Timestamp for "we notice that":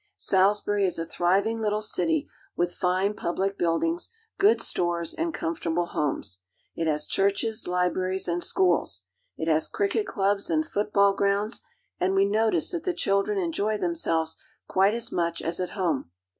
12.15-12.83